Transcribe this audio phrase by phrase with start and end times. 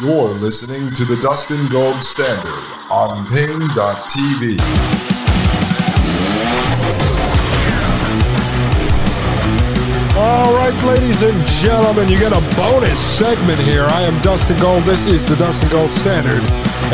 [0.00, 4.56] You're listening to the Dustin Gold Standard on Paine.tv.
[10.16, 13.84] All right, ladies and gentlemen, you get a bonus segment here.
[13.84, 14.84] I am Dustin Gold.
[14.84, 16.40] This is the Dustin Gold Standard,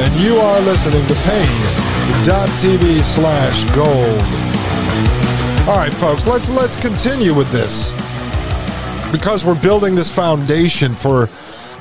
[0.01, 4.20] and you are listening to Paine.tv slash gold.
[5.68, 7.93] All right, folks, let's let's continue with this
[9.12, 11.30] because we're building this foundation for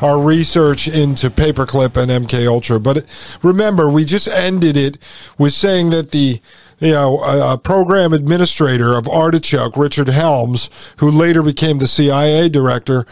[0.02, 2.80] our research into paperclip and MK Ultra.
[2.80, 3.06] But
[3.42, 4.98] remember, we just ended it
[5.38, 6.42] with saying that the
[6.80, 12.50] you know, a, a, program administrator of Artichoke, Richard Helms, who later became the CIA
[12.50, 13.06] director,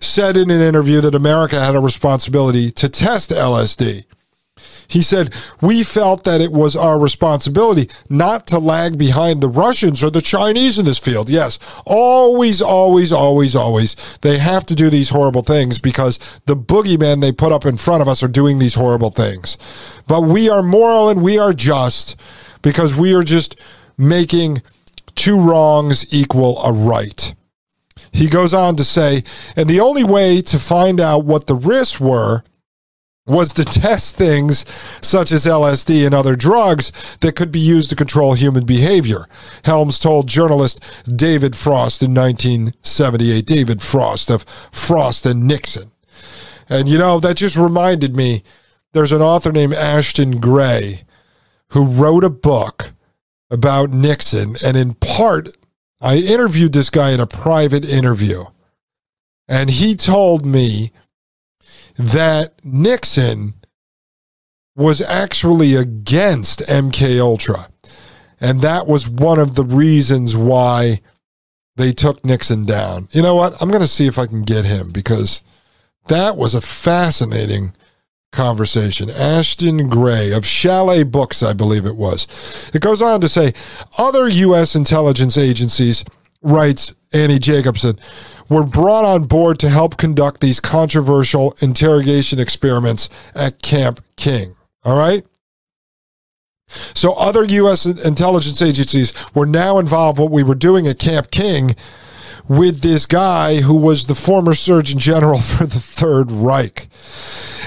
[0.00, 4.04] said in an interview that America had a responsibility to test LSD.
[4.90, 10.02] He said, We felt that it was our responsibility not to lag behind the Russians
[10.02, 11.30] or the Chinese in this field.
[11.30, 13.94] Yes, always, always, always, always.
[14.22, 18.02] They have to do these horrible things because the boogeymen they put up in front
[18.02, 19.56] of us are doing these horrible things.
[20.08, 22.16] But we are moral and we are just
[22.60, 23.58] because we are just
[23.96, 24.60] making
[25.14, 27.32] two wrongs equal a right.
[28.10, 29.22] He goes on to say,
[29.54, 32.42] and the only way to find out what the risks were
[33.26, 34.64] was to test things
[35.00, 36.90] such as LSD and other drugs
[37.20, 39.26] that could be used to control human behavior.
[39.64, 45.92] Helms told journalist David Frost in 1978, David Frost of Frost and Nixon.
[46.68, 48.42] And you know, that just reminded me
[48.92, 51.04] there's an author named Ashton Gray
[51.68, 52.92] who wrote a book
[53.50, 54.56] about Nixon.
[54.64, 55.48] And in part,
[56.00, 58.44] I interviewed this guy in a private interview.
[59.48, 60.92] And he told me
[62.00, 63.54] that Nixon
[64.74, 67.68] was actually against MK Ultra.
[68.40, 71.00] And that was one of the reasons why
[71.76, 73.08] they took Nixon down.
[73.12, 73.60] You know what?
[73.60, 75.42] I'm going to see if I can get him because
[76.08, 77.74] that was a fascinating
[78.32, 79.10] conversation.
[79.10, 82.26] Ashton Gray of Chalet Books, I believe it was.
[82.72, 83.52] It goes on to say
[83.98, 84.74] other U.S.
[84.74, 86.04] intelligence agencies,
[86.42, 87.98] writes Annie Jacobsen,
[88.48, 94.56] were brought on board to help conduct these controversial interrogation experiments at Camp King.
[94.84, 95.24] All right?
[96.94, 97.86] So other U.S.
[97.86, 101.74] intelligence agencies were now involved what we were doing at Camp King
[102.48, 106.88] with this guy who was the former Surgeon General for the Third Reich.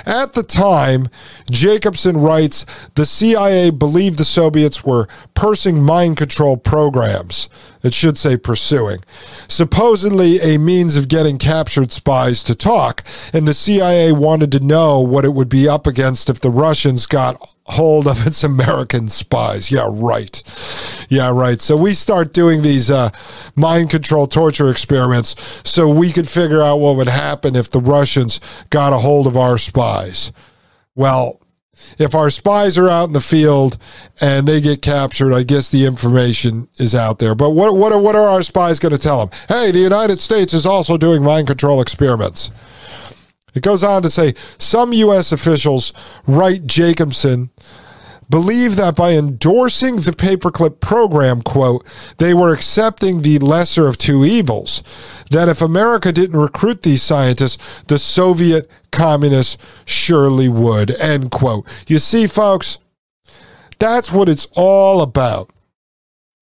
[0.05, 1.07] At the time,
[1.53, 2.65] Jacobsen writes
[2.95, 7.47] the CIA believed the Soviets were pursing mind control programs.
[7.83, 9.03] It should say pursuing.
[9.47, 14.99] Supposedly a means of getting captured spies to talk, and the CIA wanted to know
[14.99, 19.69] what it would be up against if the Russians got hold of its American spies.
[19.69, 20.41] Yeah, right.
[21.09, 21.61] Yeah, right.
[21.61, 23.11] So we start doing these uh,
[23.55, 28.39] mind control torture experiments so we could figure out what would happen if the Russians
[28.71, 30.31] got a hold of our spies.
[30.95, 31.39] Well,
[31.97, 33.77] if our spies are out in the field
[34.21, 37.35] and they get captured, I guess the information is out there.
[37.35, 39.39] But what what are, what are our spies going to tell them?
[39.47, 42.51] Hey, the United States is also doing mind control experiments.
[43.53, 45.31] It goes on to say some U.S.
[45.31, 45.93] officials,
[46.25, 47.51] write Jacobsen,
[48.29, 51.85] believe that by endorsing the paperclip program, quote,
[52.17, 54.83] they were accepting the lesser of two evils.
[55.29, 57.57] That if America didn't recruit these scientists,
[57.87, 61.67] the Soviet communists surely would, end quote.
[61.87, 62.79] You see, folks,
[63.79, 65.52] that's what it's all about.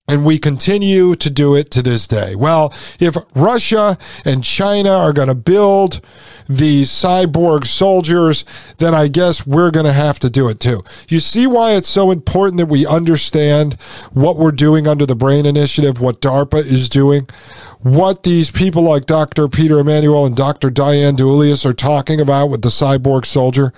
[0.07, 2.35] And we continue to do it to this day.
[2.35, 6.01] Well, if Russia and China are going to build
[6.49, 8.43] these cyborg soldiers,
[8.77, 10.83] then I guess we're going to have to do it too.
[11.07, 13.75] You see why it's so important that we understand
[14.11, 17.27] what we're doing under the BRAIN Initiative, what DARPA is doing,
[17.79, 19.47] what these people like Dr.
[19.47, 20.69] Peter Emanuel and Dr.
[20.69, 23.71] Diane DiEuliis are talking about with the cyborg soldier.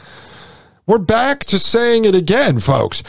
[0.85, 3.03] We're back to saying it again, folks.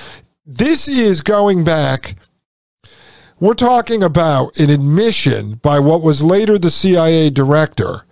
[0.47, 2.17] This is going back
[3.45, 8.07] we're talking about an admission by what was later the CIA director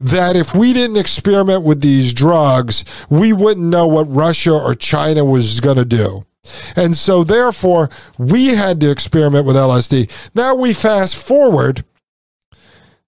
[0.00, 5.24] that if we didn't experiment with these drugs, we wouldn't know what Russia or China
[5.24, 6.26] was going to do.
[6.74, 10.10] And so, therefore, we had to experiment with LSD.
[10.34, 11.84] Now we fast forward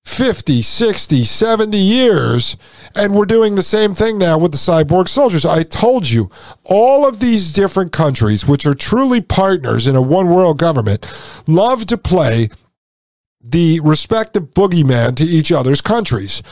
[0.04, 2.56] 50, 60, 70 years,
[2.94, 5.44] and we're doing the same thing now with the cyborg soldiers.
[5.44, 6.30] I told you,
[6.62, 11.12] all of these different countries, which are truly partners in a one world government,
[11.48, 12.50] love to play
[13.46, 16.42] the respective boogeyman to each other's countries.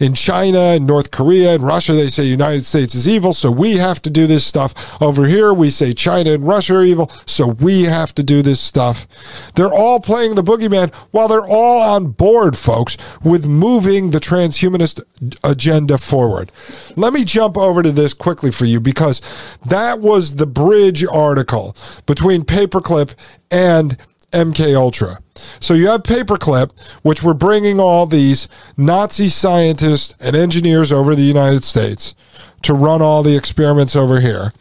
[0.00, 3.76] In China and North Korea and Russia, they say United States is evil, so we
[3.76, 5.00] have to do this stuff.
[5.00, 8.60] Over here, we say China and Russia are evil, so we have to do this
[8.60, 9.06] stuff.
[9.54, 15.00] They're all playing the boogeyman while they're all on board, folks, with moving the transhumanist
[15.44, 16.50] agenda forward.
[16.96, 19.20] Let me jump over to this quickly for you because
[19.64, 23.14] that was the bridge article between Paperclip
[23.52, 23.96] and
[24.32, 25.21] MK Ultra.
[25.60, 31.22] So you have Paperclip, which we're bringing all these Nazi scientists and engineers over the
[31.22, 32.14] United States
[32.62, 34.52] to run all the experiments over here.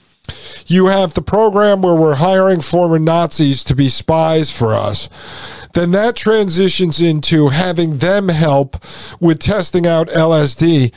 [0.68, 5.10] You have the program where we're hiring former Nazis to be spies for us.
[5.74, 8.78] Then that transitions into having them help
[9.20, 10.94] with testing out LSD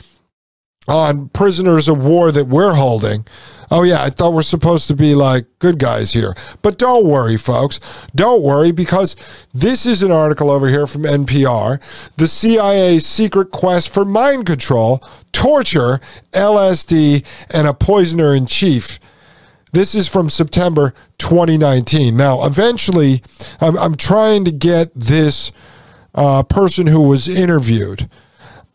[0.87, 3.25] on prisoners of war that we're holding.
[3.71, 6.35] Oh, yeah, I thought we're supposed to be like good guys here.
[6.61, 7.79] But don't worry, folks.
[8.13, 9.15] Don't worry because
[9.53, 11.81] this is an article over here from NPR
[12.17, 15.99] The CIA's secret quest for mind control, torture,
[16.33, 18.99] LSD, and a poisoner in chief.
[19.71, 22.15] This is from September 2019.
[22.15, 23.23] Now, eventually,
[23.59, 25.51] I'm, I'm trying to get this
[26.13, 28.09] uh, person who was interviewed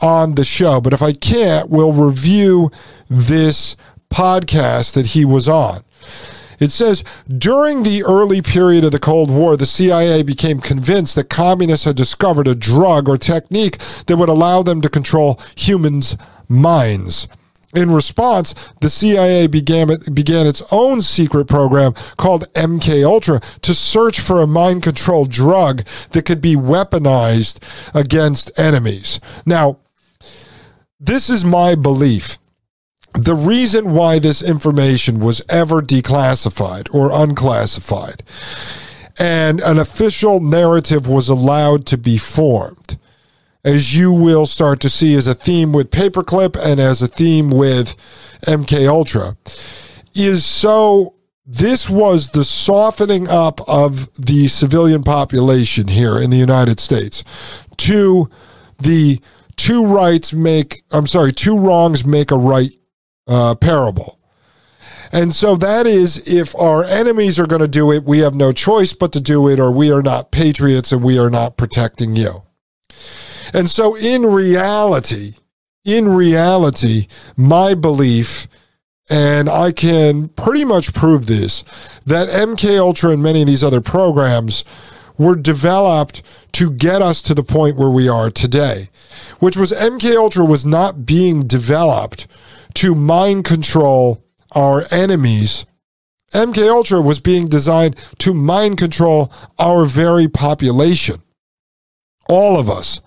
[0.01, 0.81] on the show.
[0.81, 2.71] But if I can't, we'll review
[3.09, 3.77] this
[4.11, 5.85] podcast that he was on.
[6.59, 11.31] It says during the early period of the Cold War, the CIA became convinced that
[11.31, 16.17] communists had discovered a drug or technique that would allow them to control humans'
[16.49, 17.27] minds.
[17.75, 24.19] In response, the CIA began, began its own secret program called MK Ultra to search
[24.19, 27.63] for a mind control drug that could be weaponized
[27.95, 29.21] against enemies.
[29.47, 29.79] Now,
[31.01, 32.39] this is my belief.
[33.15, 38.23] The reason why this information was ever declassified or unclassified
[39.19, 42.99] and an official narrative was allowed to be formed,
[43.63, 47.51] as you will start to see as a theme with Paperclip and as a theme
[47.51, 47.95] with
[48.47, 49.37] MK Ultra,
[50.15, 51.15] is so
[51.45, 57.23] this was the softening up of the civilian population here in the United States
[57.77, 58.31] to
[58.79, 59.21] the
[59.71, 62.73] two rights make I'm sorry, two wrongs make a right
[63.29, 64.19] uh, parable.
[65.13, 68.51] And so that is if our enemies are going to do it, we have no
[68.51, 72.17] choice but to do it, or we are not patriots and we are not protecting
[72.17, 72.43] you.
[73.55, 75.35] And so in reality,
[75.85, 77.07] in reality,
[77.37, 78.49] my belief,
[79.09, 81.63] and I can pretty much prove this,
[82.07, 84.65] that MK Ultra and many of these other programs
[85.21, 86.23] were developed
[86.53, 88.89] to get us to the point where we are today,
[89.39, 92.27] which was MK Ultra was not being developed
[92.75, 95.67] to mind control our enemies.
[96.33, 101.21] MK Ultra was being designed to mind control our very population.
[102.27, 103.03] All of us.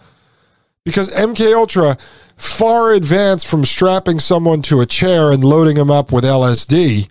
[0.86, 1.98] Because MK Ultra
[2.38, 7.10] far advanced from strapping someone to a chair and loading them up with LSD.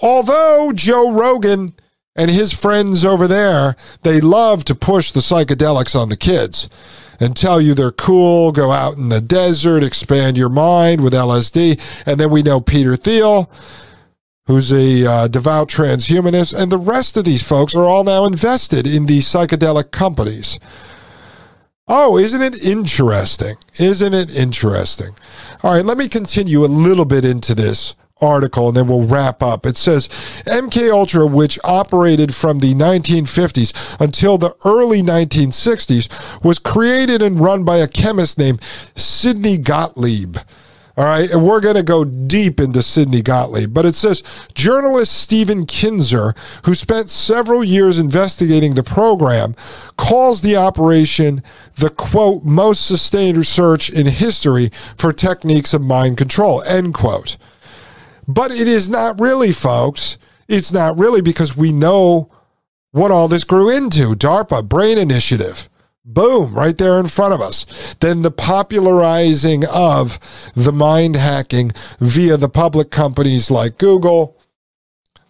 [0.00, 1.70] Although Joe Rogan
[2.18, 6.68] and his friends over there, they love to push the psychedelics on the kids
[7.20, 11.80] and tell you they're cool, go out in the desert, expand your mind with LSD.
[12.06, 13.48] And then we know Peter Thiel,
[14.46, 18.84] who's a uh, devout transhumanist, and the rest of these folks are all now invested
[18.84, 20.58] in these psychedelic companies.
[21.86, 23.54] Oh, isn't it interesting?
[23.78, 25.14] Isn't it interesting?
[25.62, 29.42] All right, let me continue a little bit into this article and then we'll wrap
[29.42, 29.66] up.
[29.66, 30.08] It says
[30.46, 37.64] MK Ultra, which operated from the 1950s until the early 1960s, was created and run
[37.64, 38.60] by a chemist named
[38.94, 40.38] Sidney Gottlieb.
[40.98, 45.16] All right, and we're going to go deep into Sidney Gottlieb, but it says journalist
[45.16, 46.34] Stephen Kinzer,
[46.64, 49.54] who spent several years investigating the program,
[49.96, 51.40] calls the operation
[51.76, 57.36] the quote most sustained research in history for techniques of mind control, end quote.
[58.28, 60.18] But it is not really, folks.
[60.48, 62.30] It's not really because we know
[62.92, 65.70] what all this grew into DARPA, Brain Initiative.
[66.04, 67.66] Boom, right there in front of us.
[68.00, 70.18] Then the popularizing of
[70.54, 74.37] the mind hacking via the public companies like Google,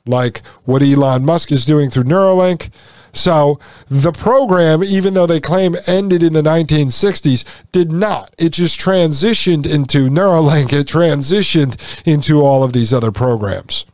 [0.08, 2.70] like what Elon Musk is doing through Neuralink,
[3.12, 8.34] so the program, even though they claim ended in the 1960s, did not.
[8.38, 10.72] It just transitioned into Neuralink.
[10.72, 13.86] It transitioned into all of these other programs.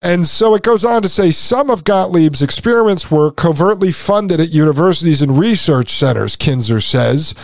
[0.00, 4.50] And so it goes on to say some of Gottlieb's experiments were covertly funded at
[4.50, 7.34] universities and research centers, Kinzer says.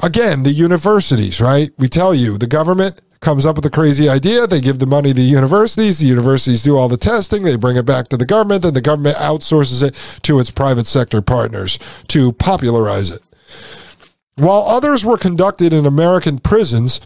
[0.00, 1.70] Again, the universities, right?
[1.76, 4.46] We tell you, the government comes up with a crazy idea.
[4.46, 5.98] They give the money to the universities.
[5.98, 7.42] The universities do all the testing.
[7.42, 8.62] They bring it back to the government.
[8.62, 13.22] Then the government outsources it to its private sector partners to popularize it.
[14.36, 17.00] While others were conducted in American prisons,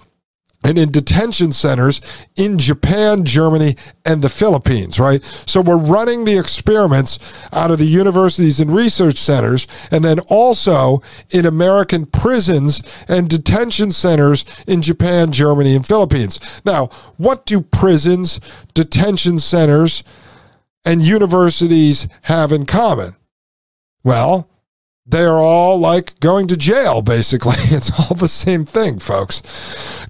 [0.65, 2.01] and in detention centers
[2.37, 5.23] in Japan, Germany, and the Philippines, right?
[5.47, 7.19] So we're running the experiments
[7.53, 13.91] out of the universities and research centers, and then also in American prisons and detention
[13.91, 16.39] centers in Japan, Germany, and Philippines.
[16.65, 18.41] Now, what do prisons,
[18.75, 20.05] detention centers,
[20.85, 23.17] and universities have in common?
[24.05, 24.49] Well,
[25.05, 27.57] they're all like going to jail, basically.
[27.73, 29.43] It's all the same thing, folks.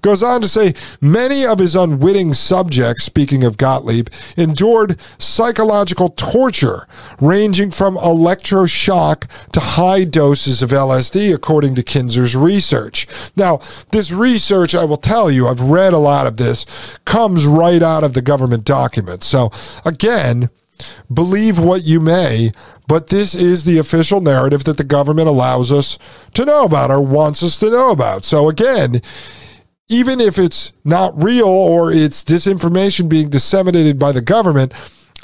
[0.01, 6.87] Goes on to say many of his unwitting subjects, speaking of Gottlieb, endured psychological torture
[7.21, 13.07] ranging from electroshock to high doses of LSD, according to Kinzer's research.
[13.35, 16.65] Now, this research, I will tell you, I've read a lot of this,
[17.05, 19.25] comes right out of the government documents.
[19.25, 19.51] So,
[19.85, 20.49] again,
[21.13, 22.51] Believe what you may,
[22.87, 25.97] but this is the official narrative that the government allows us
[26.33, 28.25] to know about or wants us to know about.
[28.25, 29.01] So, again,
[29.89, 34.73] even if it's not real or it's disinformation being disseminated by the government,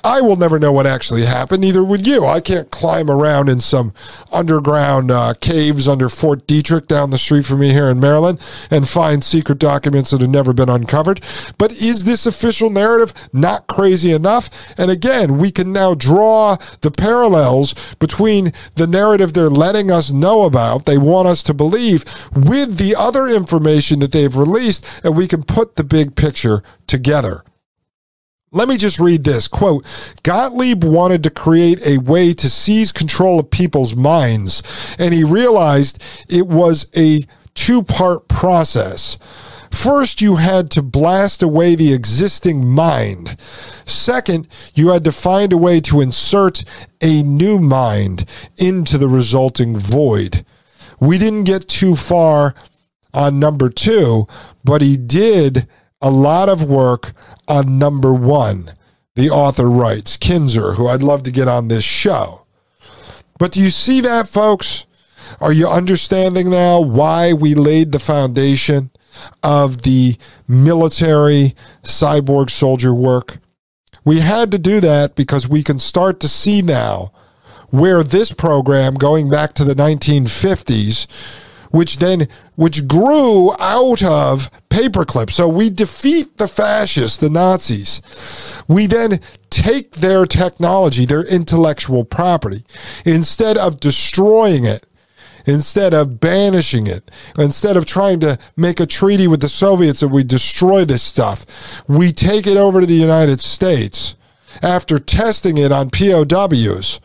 [0.04, 1.62] I will never know what actually happened.
[1.62, 2.26] Neither would you.
[2.26, 3.94] I can't climb around in some
[4.32, 8.40] underground uh, caves under Fort Detrick down the street from me here in Maryland
[8.72, 11.22] and find secret documents that have never been uncovered.
[11.58, 14.50] But is this official narrative not crazy enough?
[14.78, 20.44] And again, we can now draw the parallels between the narrative they're letting us know
[20.44, 25.28] about, they want us to believe, with the other information that they've released, and we
[25.28, 27.44] can put the big picture together.
[28.52, 29.86] Let me just read this quote
[30.24, 34.64] Gottlieb wanted to create a way to seize control of people's minds,
[34.98, 37.20] and he realized it was a
[37.54, 39.20] two part process.
[39.70, 43.38] First, you had to blast away the existing mind.
[43.86, 46.64] Second, you had to find a way to insert
[47.02, 48.26] a new mind
[48.58, 50.44] into the resulting void.
[51.00, 52.56] We didn't get too far
[53.14, 54.28] on number two,
[54.64, 55.68] but he did
[56.02, 57.14] a lot of work
[57.48, 58.74] on number one,
[59.16, 62.46] the author writes, Kinzer, who I'd love to get on this show.
[63.38, 64.86] But do you see that, folks?
[65.40, 68.92] Are you understanding now why we laid the foundation
[69.44, 73.38] of the military cyborg soldier work?
[74.06, 77.12] We had to do that because we can start to see now
[77.70, 81.08] where this program, going back to the 1950s,
[81.72, 85.32] which then which grew out of paperclip.
[85.32, 88.02] So we defeat the fascists, the Nazis.
[88.68, 89.20] We then
[89.50, 92.64] take their technology, their intellectual property,
[93.06, 94.86] instead of destroying it,
[95.46, 100.10] instead of banishing it, instead of trying to make a treaty with the Soviets that
[100.10, 101.46] we destroy this stuff,
[101.88, 104.16] we take it over to the United States
[104.62, 107.00] after testing it on POWs.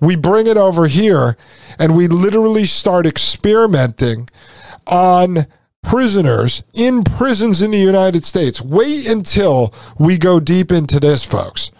[0.00, 1.36] We bring it over here
[1.78, 4.28] and we literally start experimenting
[4.86, 5.46] on
[5.84, 8.60] prisoners in prisons in the United States.
[8.60, 11.70] Wait until we go deep into this, folks.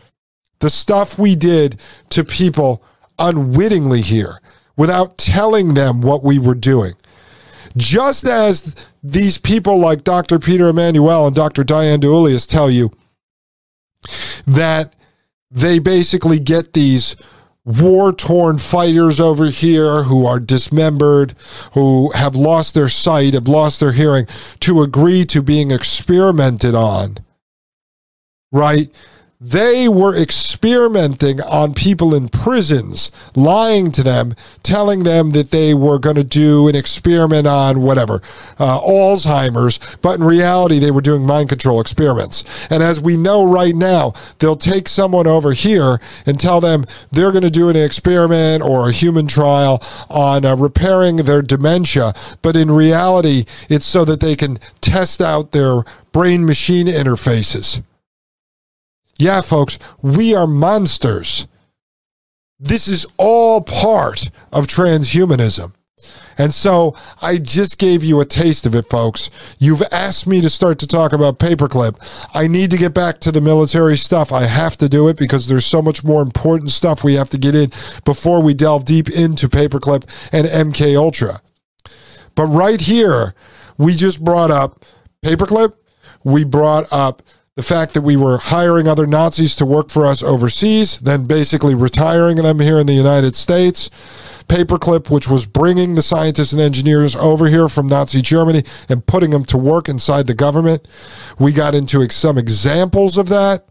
[0.61, 1.81] The stuff we did
[2.11, 2.83] to people
[3.19, 4.41] unwittingly here
[4.77, 6.95] without telling them what we were doing.
[7.77, 10.39] Just as these people like Dr.
[10.39, 11.65] Peter Emanuel and Dr.
[11.65, 12.93] Diane DiEuliis tell you
[14.47, 14.95] that
[15.51, 17.17] they basically get these
[17.65, 21.35] war torn fighters over here who are dismembered,
[21.73, 24.27] who have lost their sight, have lost their hearing,
[24.61, 27.17] to agree to being experimented on,
[28.53, 28.91] right?
[29.41, 35.99] They were experimenting on people in prisons, lying to them, telling them that they were
[35.99, 38.23] going to do an experiment on whatever,
[38.59, 42.45] uh, Alzheimer's, but in reality, they were doing mind control experiments.
[42.71, 47.33] And as we know right now, they'll take someone over here and tell them they're
[47.33, 52.55] going to do an experiment or a human trial on uh, repairing their dementia, but
[52.57, 57.83] in reality, it's so that they can test out their brain machine interfaces.
[59.19, 61.47] Yeah, folks, we are monsters.
[62.59, 65.73] This is all part of transhumanism.
[66.37, 69.31] And so I just gave you a taste of it, folks.
[69.59, 71.97] You've asked me to start to talk about paperclip.
[72.35, 74.33] I need to get back to the military stuff.
[74.33, 77.39] I have to do it because there's so much more important stuff we have to
[77.39, 77.71] get in
[78.05, 81.41] before we delve deep into paperclip and MK Ultra.
[82.35, 83.35] But right here,
[83.79, 84.85] we just brought up
[85.25, 85.75] paperclip.
[86.25, 87.23] We brought up
[87.57, 91.75] the fact that we were hiring other Nazis to work for us overseas, then basically
[91.75, 93.91] retiring them here in the United States.
[94.49, 99.31] Paperclip, which was bringing the scientists and engineers over here from Nazi Germany and putting
[99.31, 100.89] them to work inside the government.
[101.39, 103.67] We got into some examples of that,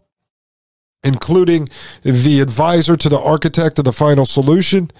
[1.04, 1.68] including
[2.02, 4.90] the advisor to the architect of the final solution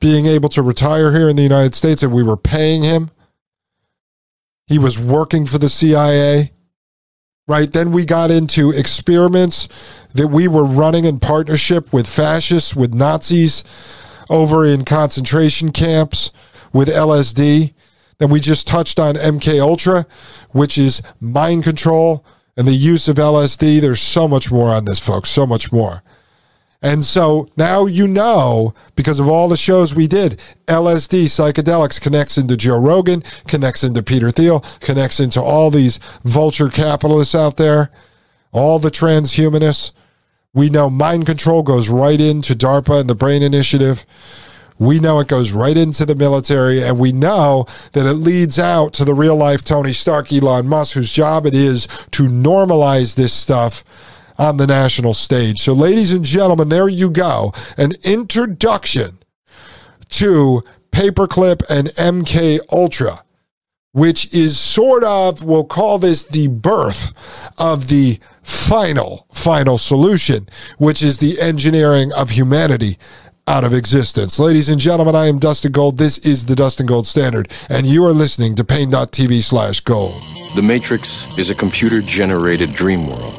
[0.00, 3.10] being able to retire here in the United States, and we were paying him.
[4.66, 6.51] He was working for the CIA
[7.48, 7.70] right?
[7.70, 9.68] Then we got into experiments
[10.14, 13.64] that we were running in partnership with fascists, with Nazis
[14.30, 16.30] over in concentration camps
[16.72, 17.74] with LSD.
[18.18, 20.06] Then we just touched on MK Ultra,
[20.50, 22.24] which is mind control
[22.56, 23.80] and the use of LSD.
[23.80, 26.02] There's so much more on this, folks, so much more.
[26.82, 32.36] And so now you know, because of all the shows we did, LSD, psychedelics connects
[32.36, 37.90] into Joe Rogan, connects into Peter Thiel, connects into all these vulture capitalists out there,
[38.50, 39.92] all the transhumanists.
[40.52, 44.04] We know mind control goes right into DARPA and the Brain Initiative.
[44.78, 48.92] We know it goes right into the military, and we know that it leads out
[48.94, 53.32] to the real life Tony Stark, Elon Musk, whose job it is to normalize this
[53.32, 53.84] stuff
[54.42, 55.60] on the national stage.
[55.60, 57.52] So, ladies and gentlemen, there you go.
[57.76, 59.18] An introduction
[60.10, 63.22] to Paperclip and MK Ultra,
[63.92, 67.12] which is sort of, we'll call this the birth
[67.56, 72.98] of the final, final solution, which is the engineering of humanity
[73.46, 74.40] out of existence.
[74.40, 75.98] Ladies and gentlemen, I am Dustin Gold.
[75.98, 80.20] This is the Dustin Gold Standard, and you are listening to Paine.tv slash gold.
[80.56, 83.38] The Matrix is a computer generated dream world